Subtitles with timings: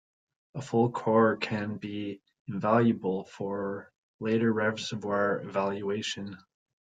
[0.55, 6.39] A full core can be invaluable for later reservoir evaluation.